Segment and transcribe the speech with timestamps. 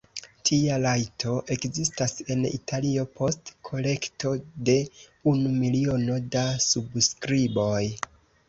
[0.49, 4.33] Tia rajto ekzistas en Italio post kolekto
[4.71, 4.77] de
[5.35, 7.85] unu miliono da subskriboj.